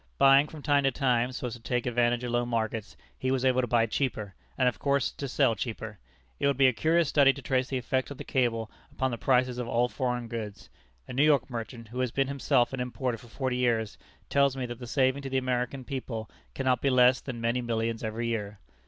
[0.17, 3.45] Buying from time to time, so as to take advantage of low markets, he was
[3.45, 5.99] able to buy cheaper, and of course to sell cheaper.
[6.39, 9.19] It would be a curious study to trace the effect of the cable upon the
[9.19, 10.71] prices of all foreign goods.
[11.07, 14.65] A New York merchant, who has been himself an importer for forty years, tells me
[14.65, 18.57] that the saving to the American people cannot be less than many millions every year.